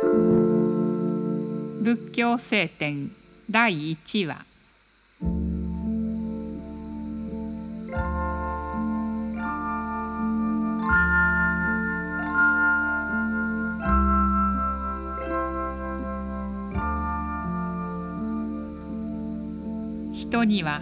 [0.00, 3.10] 仏教聖典
[3.50, 4.44] 第1話。
[20.12, 20.80] 人には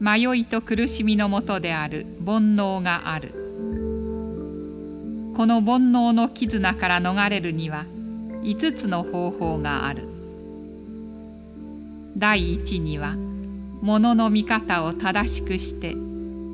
[0.00, 3.34] 迷いと苦しみのもとである煩悩がある。
[5.36, 7.86] この煩悩の絆から逃れるには
[8.44, 10.06] 5つの方法がある。
[12.14, 13.14] 第一には
[13.80, 15.96] 物の見方を正しくして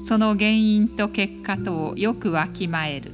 [0.06, 3.10] その原因と結果とをよくわきまえる。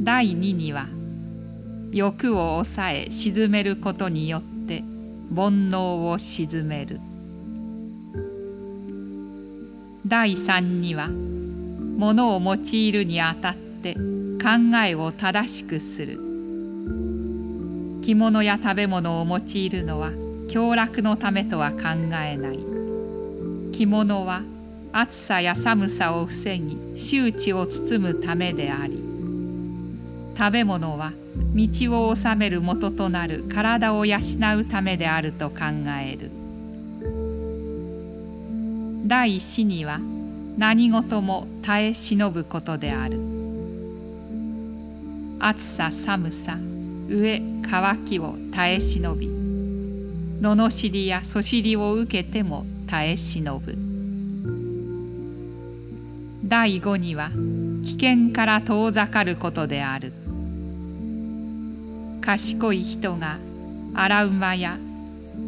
[0.00, 0.86] 第二には
[1.92, 4.82] 欲を抑え鎮めることによって
[5.34, 7.00] 煩悩を鎮める。
[10.06, 16.27] 第三には物を用いるにあたって考えを正しくする。
[18.02, 20.12] 着物や食べ物を用いるのは
[20.50, 21.78] 享楽のためとは考
[22.24, 22.58] えない。
[23.72, 24.42] 着物は
[24.92, 29.02] 暑さや寒さを防ぎ周知を包むためであり
[30.36, 31.12] 食べ物は
[31.54, 34.18] 道を治める元となる体を養
[34.58, 35.56] うためであると考
[36.00, 36.30] える。
[39.06, 40.00] 第四には
[40.56, 43.20] 何事も耐え忍ぶことである。
[45.40, 46.58] 暑さ寒さ
[47.08, 49.28] 飢え渇きを耐え忍び
[50.42, 53.76] 罵りやそしりを受けても耐え忍ぶ。
[56.44, 57.30] 第五には
[57.84, 60.12] 危険から遠ざかることである。
[62.20, 63.38] 賢い人が
[63.94, 64.78] 荒馬や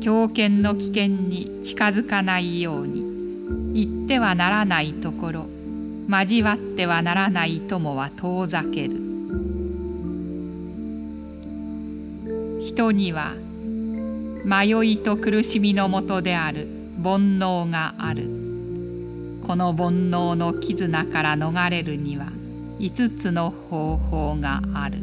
[0.01, 5.47] 狂犬の危険に近づかないように行ってはならないところ
[6.09, 9.10] 交わってはならない友は遠ざける。
[12.71, 13.35] 人には
[14.45, 16.69] 迷いと苦しみのもとである
[17.03, 18.23] 煩悩がある
[19.45, 22.27] この煩悩の絆から逃れるには
[22.79, 24.99] 5つの方法がある。